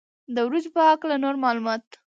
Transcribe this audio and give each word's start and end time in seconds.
د 0.33 0.35
وریجو 0.47 0.69
په 0.75 0.81
هکله 0.89 1.15
نور 1.23 1.35
معلومات. 1.43 1.83